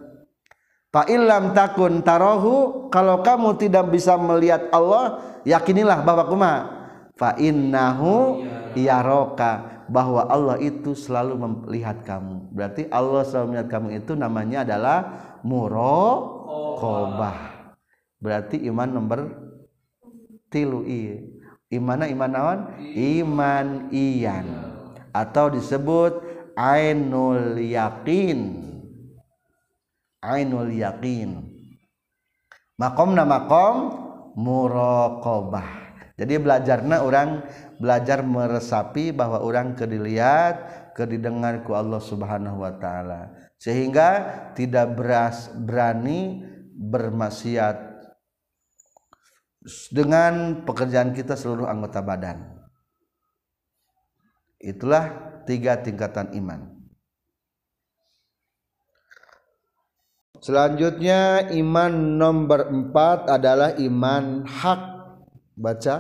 [0.94, 6.62] fa illam takun tarahu kalau kamu tidak bisa melihat Allah yakinilah bahwa kumaha
[7.18, 8.46] fa innahu
[8.78, 12.50] yaraka bahwa Allah itu selalu melihat kamu.
[12.52, 14.98] Berarti Allah selalu melihat kamu itu namanya adalah
[15.46, 17.38] muraqabah.
[18.18, 19.20] Berarti iman nomor
[20.56, 21.20] tilu iya.
[21.68, 22.60] Imana iman naon?
[22.96, 24.48] Iman iyan.
[25.12, 26.24] Atau disebut
[26.56, 28.63] ainul yakin.
[30.24, 31.44] Ainul yakin.
[32.80, 33.76] Makom nama makom
[34.39, 37.44] muraqabah jadi belajarnya orang
[37.76, 43.36] belajar meresapi bahwa orang kedilihat kedidengarku Allah subhanahu wa ta'ala.
[43.60, 44.10] Sehingga
[44.56, 46.39] tidak beras berani
[46.72, 47.94] bermaksiat
[49.89, 52.54] dengan pekerjaan kita seluruh anggota badan.
[54.62, 56.73] Itulah tiga tingkatan iman.
[60.45, 64.82] Selanjutnya iman nomor empat adalah iman hak.
[65.58, 65.95] Baca.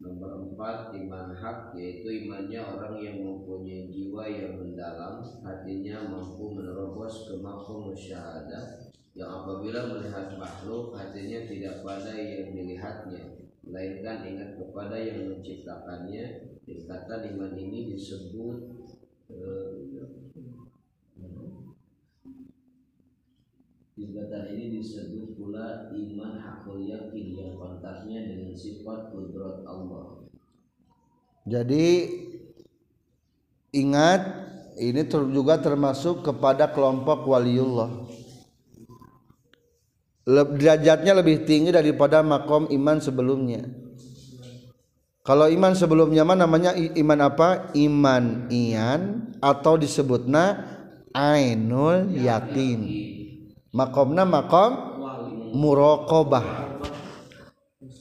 [0.00, 7.28] Nomor empat iman hak yaitu imannya orang yang mempunyai jiwa yang mendalam, hatinya mampu menerobos
[7.28, 14.96] ke makom musyahadah yang apabila melihat makhluk hatinya tidak pada yang dilihatnya, melainkan ingat kepada
[14.96, 16.56] yang menciptakannya.
[16.62, 18.58] Tingkatan iman ini disebut
[19.28, 20.08] eh,
[23.92, 30.26] Tingkatan ini disebut pula iman hakul yakin yang kontaknya dengan sifat kudrat Allah.
[31.44, 32.08] Jadi
[33.76, 34.22] ingat
[34.80, 38.21] ini juga termasuk kepada kelompok waliullah.
[40.22, 43.66] Derajatnya lebih tinggi daripada makom iman sebelumnya.
[45.22, 47.70] Kalau iman sebelumnya mah namanya iman apa?
[47.78, 50.62] Iman ian atau disebutna
[51.14, 52.78] ainul yakin.
[53.70, 54.72] Makomna makom
[55.54, 56.74] murokobah.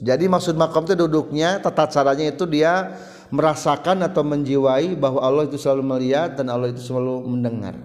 [0.02, 2.98] Jadi maksud makom itu duduknya tata caranya itu dia
[3.30, 7.78] merasakan atau menjiwai bahwa Allah itu selalu melihat dan Allah itu selalu mendengar.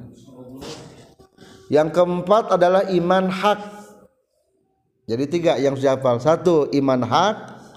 [1.68, 3.75] Yang keempat adalah iman hak.
[5.07, 6.19] Jadi tiga yang sudah hafal.
[6.19, 7.37] Satu iman hak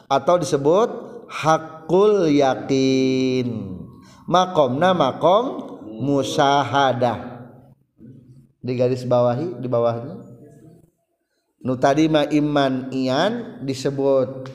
[0.10, 0.89] atau disebut
[1.30, 3.78] hakul yakin.
[4.26, 7.50] Makomna makom musahadah.
[8.60, 10.26] Di garis bawahi di bawahnya.
[11.60, 14.50] Nu tadi mah iman ian disebut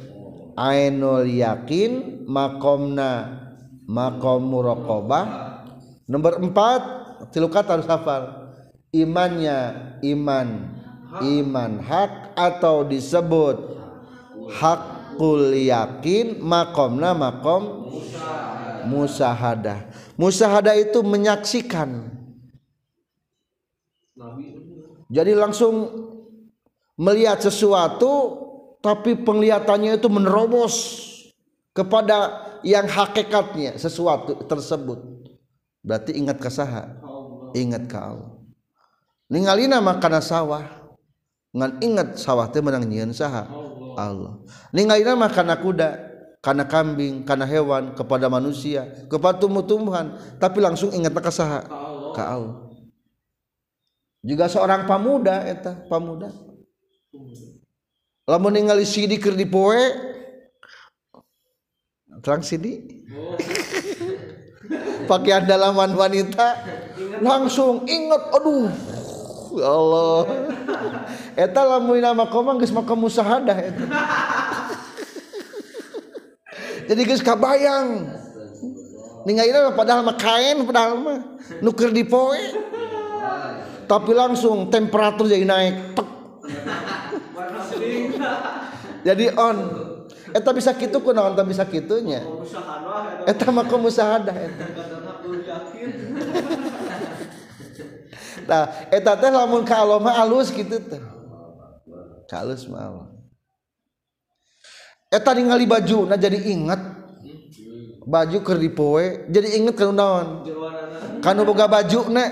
[0.58, 3.44] ainul yakin makomna
[3.84, 5.26] makom muraqabah
[6.08, 6.80] nomor empat
[7.34, 8.54] tilu kata harus hafal
[8.94, 9.58] imannya
[10.00, 10.48] iman
[11.22, 13.78] iman hak atau disebut
[14.58, 17.90] hakul yakin makomna makom
[18.86, 19.86] musahadah.
[20.14, 22.10] Musahadah itu menyaksikan.
[25.10, 25.90] Jadi langsung
[26.94, 28.42] melihat sesuatu
[28.78, 30.74] tapi penglihatannya itu menerobos
[31.74, 35.02] kepada yang hakikatnya sesuatu tersebut.
[35.84, 36.96] Berarti ingat ke saha?
[37.52, 38.32] Ingat ke Allah.
[39.28, 40.83] Ningalina makana sawah
[41.54, 43.46] ngan ingat sawah teh menang nyieun saha?
[43.94, 44.42] Allah.
[44.74, 46.12] Ningalina makana kuda
[46.42, 50.18] kana kambing kana hewan kepada manusia kepada tumbuh-tumbuhan.
[50.42, 51.62] Tapi langsung ingat ke saha?
[52.10, 52.58] Ke Allah.
[54.24, 56.32] Juga seorang pamuda eta pamuda
[58.24, 59.84] lamun ningali sidi keur dipoe
[62.24, 62.80] terang sidi.
[65.04, 66.64] Pakaian dalaman wanita
[67.20, 68.72] langsung ingat aduh
[69.62, 70.24] Allah.
[71.44, 73.86] Eta lamun makomah geus makom musahadah eta.
[76.86, 78.06] Jadi geus kabayang.
[79.24, 81.18] Ninggalina padahal mah kain padahal mah
[81.64, 82.36] nuker dipoe
[83.84, 86.08] tapi langsung temperatur jadi naik tek.
[89.04, 89.58] Jadi on.
[90.34, 92.24] Eta bisa kitu kunaon eta bisa kitunya.
[93.28, 94.66] Eta makom musahadah eta.
[98.44, 101.02] nah eta teh lamun ka Allah mah alus kitu teh.
[102.30, 103.06] Ka alus mah Allah
[105.14, 106.80] eta ningali baju nah jadi ingat.
[108.04, 110.26] Baju keur dipoe jadi inget kana naon?
[111.24, 112.26] Kana boga baju na.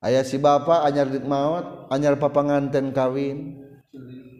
[0.00, 3.56] aya si bapak anyar di maot anyar papanganten kawin.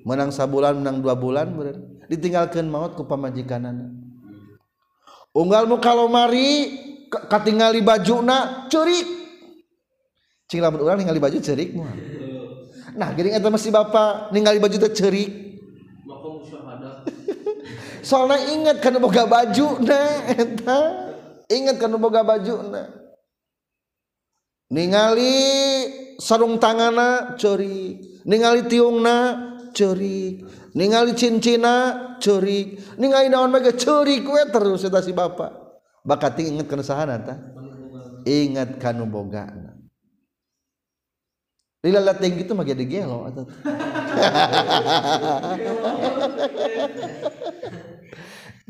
[0.05, 2.01] Menang sabulan menang dua bulan beren.
[2.11, 3.87] ditinggalkan maut ku pamajikanana.
[5.31, 6.75] Unggalmu kalau mari
[7.31, 9.20] katingali bajuna cerik
[10.51, 11.95] cing lamun urang ningali baju cerik mah.
[12.99, 15.31] Nah gering eta masih bapak ningali baju teh cerik
[18.09, 20.81] soalnya ingat kan boga baju nah eta.
[21.47, 22.91] Ingat kan boga baju nah
[24.75, 25.35] ningali
[26.19, 29.19] sarung tangana cerik ningali tiungna
[29.71, 35.51] cerik ningali cincina cerik ningali naon bae cerik we terus eta si bapak
[36.07, 37.35] bakat inget kana sahana ta
[38.27, 39.70] ingat kanu boga
[41.81, 43.49] Lila lateng gitu mah jadi gelo atau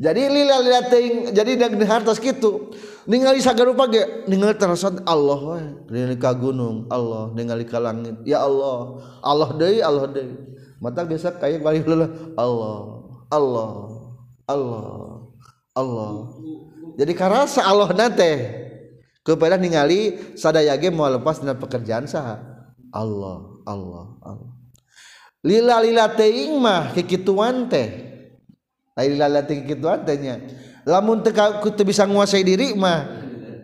[0.03, 2.71] jadi lila lateng jadi dak hartas gitu.
[3.03, 5.59] Ningali sagarupa ge ningali terasa Allah
[5.91, 7.35] ningali ka gunung Allah.
[7.35, 9.03] Ningali ka langit ya Allah.
[9.19, 10.31] Allah deui Allah deui.
[10.79, 12.15] Mata biasa kayak balik Allah
[13.27, 13.91] Allah
[14.47, 14.87] Allah
[15.75, 16.31] Allah.
[16.95, 18.63] Jadi karasa Allah nate.
[19.19, 22.50] Kepada ningali sadaya ge mau lepas dina pekerjaan saha
[22.93, 24.51] Allah Allah Allah.
[25.41, 27.89] Lila lila teing mah kikituan teh.
[28.99, 30.39] Lila lila teing kikituan tehnya
[30.85, 33.05] lamun teka kutu bisa menguasai diri mah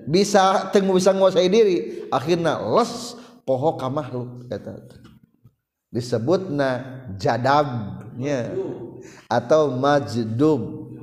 [0.08, 4.86] bisa tengu bisa menguasai diri akhirnya les poho makhluk kata
[5.90, 8.54] disebutna jadabnya
[9.28, 10.94] atau majdub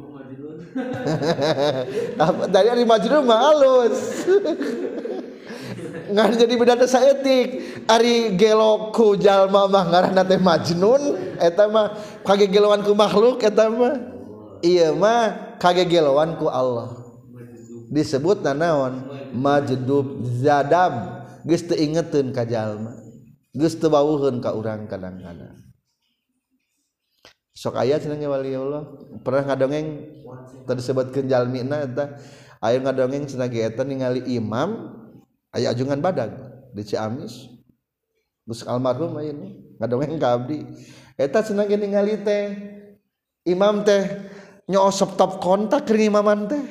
[2.14, 3.99] dari dari majdub mah halus.
[6.11, 11.92] nggak jadi beda desa etik Ari geloku jalma mah ngaranna teh majnun eta mah
[12.24, 14.00] kage geloan ku makhluk eta mah.
[14.64, 16.96] Iya mah kage geloan ku Allah.
[17.92, 19.05] Disebut nanaon
[19.36, 22.96] majdub zadab geus teu ingeteun ka jalma.
[23.52, 25.61] Geus teu bauheun ka urang kadang-kadang.
[27.52, 28.88] Sok aya cenah wali Allah.
[29.20, 29.86] Pernah ngadongeng
[30.64, 32.16] tadi sebutkeun jalmina eta.
[32.64, 35.03] Aya ngadongeng cenah ge eta ningali imam
[35.55, 36.34] aya ajungan badag
[36.74, 37.55] di Ciamis.
[38.44, 40.66] Gus almarhum ini ngadongeng ka abdi.
[41.16, 42.52] Eta cenah ningali teh
[43.48, 44.05] imam teh
[44.68, 46.64] nyosop top kontak kering imaman teh.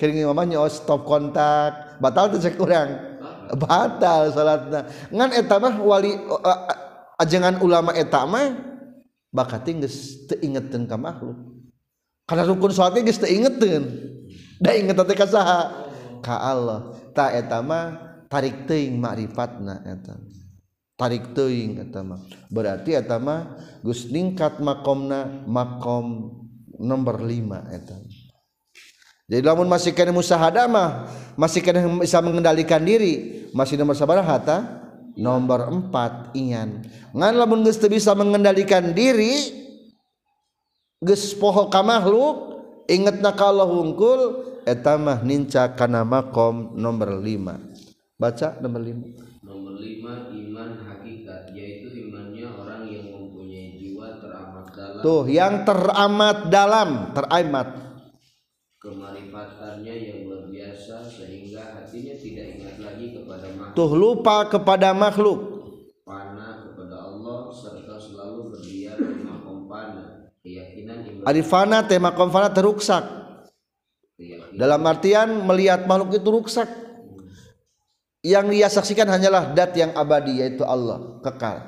[0.00, 3.20] Kering imaman nyos top kontak batal teh cek urang.
[3.52, 4.88] Batal salatna.
[5.12, 6.60] Ngan eta mah wali uh,
[7.20, 8.56] ajengan ulama eta mah
[9.28, 11.36] bakati geus teu ingetkeun ka makhluk.
[12.24, 14.13] Karena rukun salatnya geus teu ingetkeun
[14.64, 15.60] da inget teh ka saha
[16.24, 16.96] ka Allah.
[17.12, 18.00] Ta eta mah
[18.32, 20.16] tarik teuing makrifatna eta
[20.96, 22.24] tarik teuing eta mah.
[22.48, 26.32] Berarti eta mah geus ningkat makomna makom
[26.80, 27.94] nomor 5 eta
[29.24, 34.84] jadi lamun masih kena musahada mah masih kena bisa mengendalikan diri masih nomor sabar hata?
[35.14, 36.82] Nomor 4 ingan
[37.14, 39.54] ngan lamun geus bisa mengendalikan diri
[40.98, 48.48] geus poho ka makhluk ingetna ka Allah hungkul etamah ninca kana makom nomor 5 baca
[48.64, 55.02] nomor 5 nomor 5 iman hakikat yaitu imannya orang yang mempunyai jiwa teramat dalam.
[55.04, 57.68] Tuh yang teramat dalam teramat
[58.80, 63.76] kemarifatannya yang luar biasa sehingga hatinya tidak ingat lagi kepada makhluk.
[63.76, 65.40] Tuh lupa kepada makhluk.
[66.04, 73.23] Pana kepada Allah serta selalu berdiam di makom pana keyakinan arifana tema konfana teruksak
[74.54, 76.70] dalam artian melihat makhluk itu rusak.
[78.24, 81.60] Yang dia saksikan hanyalah dat yang abadi yaitu Allah kekal.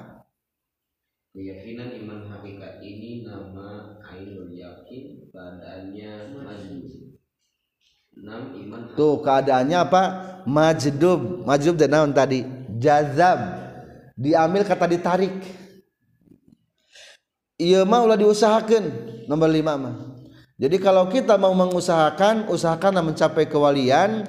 [1.37, 7.20] Keyakinan iman hakikat ini nama ainul yakin keadaannya majdub.
[8.16, 10.03] Enam iman tuh keadaannya apa?
[10.49, 11.45] Majdub.
[11.45, 12.41] Majdub dan naon tadi?
[12.80, 13.37] Jazab
[14.16, 15.37] diambil kata ditarik.
[17.61, 18.84] Iya mah ulah diusahakan
[19.28, 20.16] nomor lima mah
[20.57, 24.24] jadi kalau kita mau mengusahakan, usahakanlah mencapai kewalian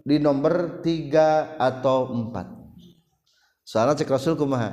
[0.00, 2.48] di nomor 3 atau 4.
[3.60, 4.72] Soalnya cek Rasul kumaha?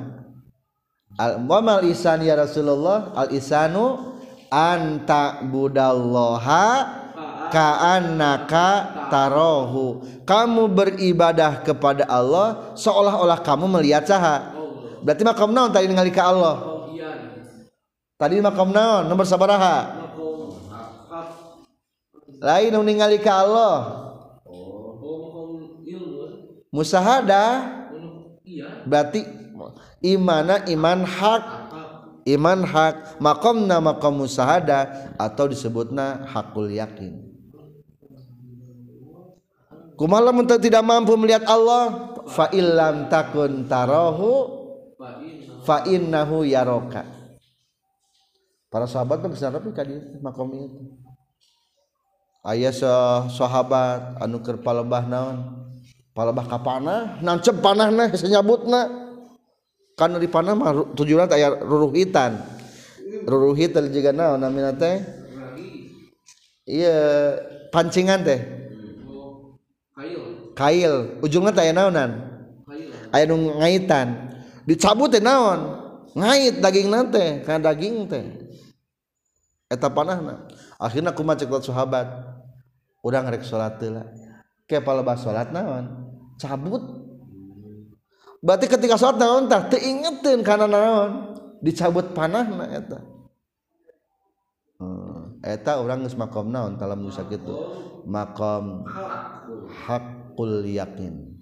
[1.20, 3.12] Al mal isan ya Rasulullah?
[3.12, 4.16] Al isanu
[4.48, 6.64] anta budallaha
[7.52, 8.68] ka'annaka
[9.12, 10.00] tarohu.
[10.24, 14.56] Kamu beribadah kepada Allah seolah-olah kamu melihat saha.
[15.04, 16.88] Berarti makam naon tadi ningali ka Allah?
[18.16, 19.12] Tadi makam naon?
[19.12, 20.05] Nomor sabaraha
[22.40, 23.76] lain ningali ka Allah.
[26.72, 27.44] Musahada?
[28.84, 29.24] Berarti
[30.04, 31.44] imana iman hak.
[32.28, 33.22] Iman hak.
[33.22, 37.24] Makomna makom musahada atau disebutna hakul yakin.
[39.96, 42.12] Kumaha mun tidak mampu melihat Allah?
[42.28, 44.56] Fa illam takun tarahu
[45.64, 47.06] fa innahu yaroka.
[48.68, 51.05] Para sahabat tuh bisa tapi kadi makom itu
[52.46, 52.74] ayah
[53.30, 55.36] sahabat anu anuker palebah naon?
[56.14, 57.18] Palebah ka panah?
[57.20, 58.88] Nancep panah nah senyabutna
[59.96, 62.40] kan di panah mah tujuan aya ruruhitan.
[63.26, 65.02] Ruruhit juga naon namina teh?
[66.66, 66.96] Iya
[67.74, 68.40] pancingan teh.
[70.56, 71.20] Kail.
[71.20, 72.10] Ujungnya teh naonan?
[73.10, 74.36] Aya nu ngaitan.
[74.64, 75.84] Dicabut teh naon?
[76.16, 78.24] Ngait daging nante karena daging teh.
[79.66, 80.46] Eta panahna
[80.78, 82.35] akhirnya aku macet sahabat?
[83.06, 84.06] Urang rek salat lah
[84.66, 86.10] ke palebah salat naon?
[86.42, 86.82] Cabut.
[88.42, 91.38] Berarti ketika salat naon tah teu ingeteun kana naon?
[91.62, 93.00] Dicabut panahna eta.
[94.76, 95.40] Hmm.
[95.40, 97.48] eta urang geus makom naon dalam nusa kitu
[98.04, 98.84] makom
[99.86, 101.32] hakul yakin.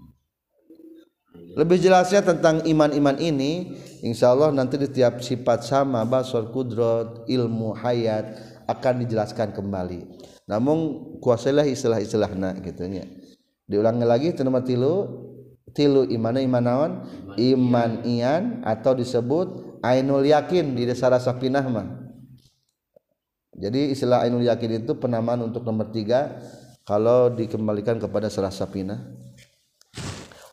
[1.54, 3.74] Lebih jelasnya tentang iman-iman ini
[4.06, 8.38] insya Allah nanti di tiap sifat sama basor kudrot ilmu hayat
[8.70, 13.08] akan dijelaskan kembali namun kuasailah istilah-istilah nak gitunya
[13.64, 14.94] diulangi lagi nomor tilu
[15.72, 16.90] tilu imana iman naon
[17.36, 21.88] iman ian atau disebut ainul yakin di desa rasa pinah mah.
[23.54, 26.40] Jadi istilah ainul yakin itu penamaan untuk nomor tiga
[26.88, 29.04] kalau dikembalikan kepada serasa pinah.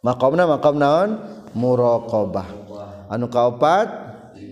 [0.03, 1.09] Makomna makom naon?
[1.55, 2.47] Muraqabah.
[3.09, 4.11] Anu kaopat?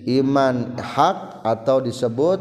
[0.10, 2.40] Iman hak atau disebut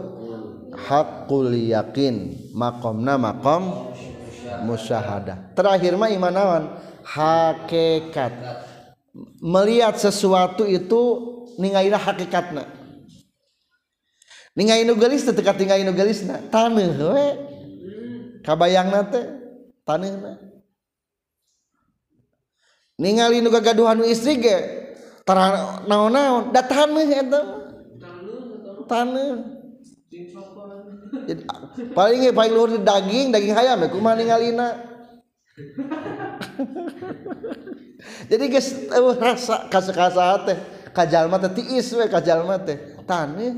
[0.87, 3.95] hakul yakin makomna makom
[4.63, 5.55] musyahadah.
[5.59, 8.33] Terakhir mah imanawan hakikat
[9.43, 11.01] melihat sesuatu itu
[11.59, 12.67] ningaina hakikatna.
[14.55, 16.43] Ningainu gelis teh teka tingainu gelisna.
[16.51, 17.27] Taneuh we.
[18.47, 19.25] Kabayangna teh
[19.89, 20.49] taneuhna
[22.99, 24.59] ningali nu gagaduhan istri ge
[25.23, 27.41] tara naon-naon da taneuh eta
[28.91, 29.58] taneuh.
[31.93, 34.69] paling paling luhur daging daging ayam ya kumaha ningalina
[38.31, 40.59] jadi geus uh, eh, rasa kasakasa teh.
[40.95, 42.79] Kajalma teh tiis we kajalma teh.
[43.07, 43.55] Tane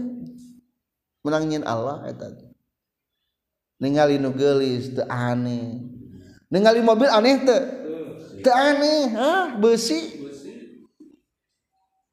[1.21, 2.33] menangin Allah eta
[3.81, 5.81] ningali nu geulis teu aneh.
[6.49, 7.61] Ningali mobil aneh teu
[8.41, 10.01] teu aneh ha besi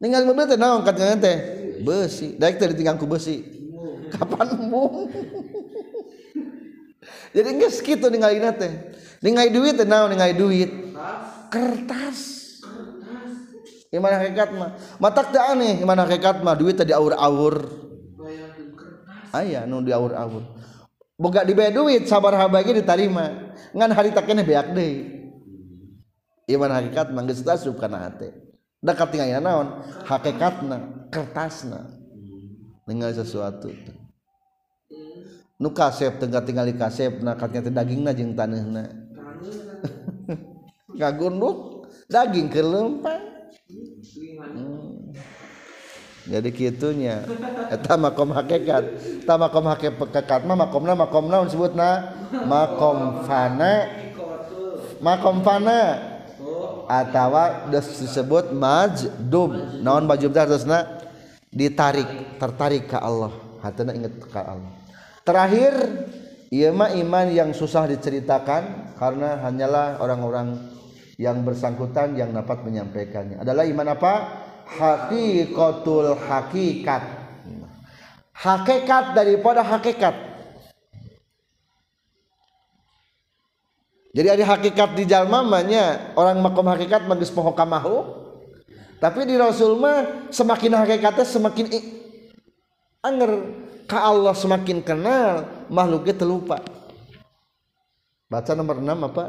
[0.03, 1.38] ningali mobil teh naon katanya teh?
[1.78, 3.57] Besi daek teh ditinggal ku besi
[4.12, 5.12] kapan mung
[7.32, 8.72] jadi geus kitu ninggalina teh.
[9.22, 10.72] Ningali duit teh naon ningali duit?
[11.51, 12.20] Kertas.
[13.93, 14.76] Iman hakikat mah.
[14.99, 16.55] Matak teh aneh iman hakikat mah.
[16.58, 17.55] Duit teh diaur-aur.
[19.36, 20.43] Aya nu diaur-aur.
[21.18, 23.53] Boga dibayar duit sabar habagi ditarima.
[23.74, 25.16] Ngan harita keneh beak deui.
[26.47, 28.32] Iman hakikat mah geus tasub kana hate
[28.80, 29.84] da katingaya naon?
[30.08, 31.96] Hakikatna kertasna.
[32.88, 33.69] Ningali sesuatu.
[35.57, 38.93] Nu kasep teu tingali kasepna katnya teh dagingna jeung taneuhna
[40.97, 43.27] ngagunduk daging keur leumpang
[44.47, 45.11] Hmm.
[46.23, 47.27] jadi gitunya
[47.67, 48.83] eta makom hakikat
[49.23, 52.15] eta makom hakikat mah makomna makom naon sebutna
[52.47, 53.73] makom fana.
[54.97, 55.81] Makom fana.
[56.88, 59.51] Atawa disebut majdub.
[59.83, 60.96] Naon majdub teh harusna
[61.51, 63.31] ditarik tertarik ke Allah.
[63.63, 64.71] Hatena inget ke Allah.
[65.25, 65.73] Terakhir
[66.53, 70.55] ieu mah iman yang susah diceritakan karena hanyalah orang-orang
[71.17, 73.41] yang bersangkutan yang dapat menyampaikannya.
[73.41, 74.13] Adalah iman apa?
[74.67, 77.03] Hakikatul hakikat.
[78.37, 80.13] Hakikat daripada hakikat.
[84.13, 87.95] Jadi ada hakikat di jalmamanya orang makom hakikat poho kamahu
[88.97, 91.65] tapi di Rasul mah semakin hakikatnya semakin
[93.05, 93.31] anger.
[93.87, 96.59] Ka Allah semakin kenal makhluknya terlupa.
[98.27, 99.25] Baca nomor 6 apa?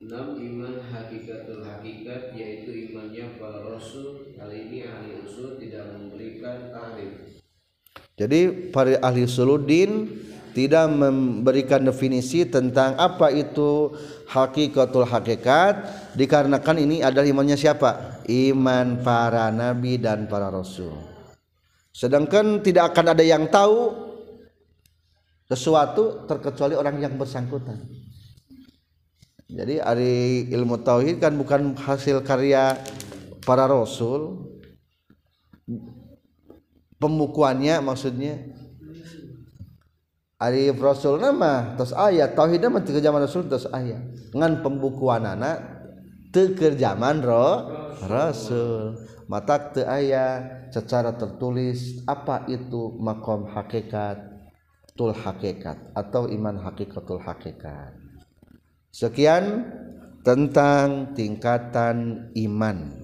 [0.00, 0.08] 6
[0.40, 4.32] iman hakikatul hakikat yaitu imannya para rasul.
[4.40, 7.36] Hal ini ahli usul tidak memberikan tarif
[8.16, 10.08] jadi para ahli usuluddin
[10.56, 13.92] tidak memberikan definisi tentang apa itu
[14.24, 15.84] hakikatul hakikat
[16.16, 20.92] dikarenakan ini adalah imannya siapa iman para nabi dan para rasul.
[21.94, 23.94] Sedangkan tidak akan ada yang tahu
[25.46, 27.80] sesuatu terkecuali orang yang bersangkutan.
[29.46, 32.74] Jadi ari ilmu tauhid kan bukan hasil karya
[33.46, 34.52] para rasul.
[36.96, 38.40] Pembukuannya maksudnya
[40.36, 44.02] ari rasul nama terus ayat tauhid nama tiga zaman rasul terus ayat.
[44.34, 45.75] Ngan pembukuan anak
[46.36, 47.64] teker zaman roh
[48.04, 49.00] rasul.
[49.24, 54.36] Mata te ayat secara tertulis apa itu makom hakikat?
[54.92, 57.96] Tul hakikat atau iman hakikatul hakikat?
[58.92, 59.64] Sekian
[60.20, 62.95] tentang tingkatan iman.